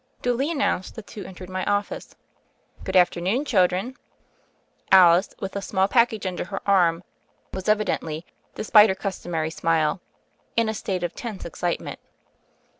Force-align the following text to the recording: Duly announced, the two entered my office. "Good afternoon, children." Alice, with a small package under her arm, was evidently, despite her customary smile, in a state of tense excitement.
Duly 0.23 0.49
announced, 0.49 0.95
the 0.95 1.03
two 1.03 1.25
entered 1.25 1.47
my 1.51 1.63
office. 1.65 2.15
"Good 2.83 2.95
afternoon, 2.95 3.45
children." 3.45 3.97
Alice, 4.91 5.29
with 5.39 5.55
a 5.55 5.61
small 5.61 5.87
package 5.87 6.25
under 6.25 6.45
her 6.45 6.59
arm, 6.67 7.03
was 7.53 7.69
evidently, 7.69 8.25
despite 8.55 8.89
her 8.89 8.95
customary 8.95 9.51
smile, 9.51 10.01
in 10.55 10.67
a 10.67 10.73
state 10.73 11.03
of 11.03 11.13
tense 11.13 11.45
excitement. 11.45 11.99